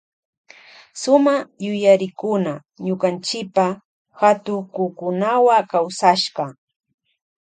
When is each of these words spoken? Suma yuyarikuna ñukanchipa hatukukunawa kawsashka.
Suma 1.01 1.35
yuyarikuna 1.65 2.53
ñukanchipa 2.85 3.65
hatukukunawa 4.19 5.55
kawsashka. 5.71 6.43